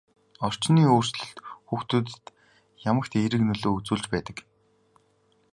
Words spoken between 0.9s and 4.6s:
өөрчлөлт хүүхдэд ямагт эерэг нөлөө үзүүлж байдаг юм.